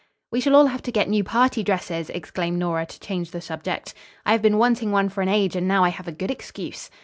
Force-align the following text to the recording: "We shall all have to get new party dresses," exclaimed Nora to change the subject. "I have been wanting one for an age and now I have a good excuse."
"We 0.31 0.41
shall 0.41 0.55
all 0.55 0.65
have 0.65 0.81
to 0.81 0.91
get 0.91 1.09
new 1.09 1.23
party 1.23 1.61
dresses," 1.61 2.09
exclaimed 2.09 2.57
Nora 2.57 2.87
to 2.87 2.99
change 2.99 3.29
the 3.29 3.39
subject. 3.39 3.93
"I 4.25 4.31
have 4.31 4.41
been 4.41 4.57
wanting 4.57 4.91
one 4.91 5.09
for 5.09 5.21
an 5.21 5.29
age 5.29 5.55
and 5.55 5.67
now 5.67 5.83
I 5.83 5.89
have 5.89 6.07
a 6.07 6.11
good 6.11 6.31
excuse." 6.31 6.89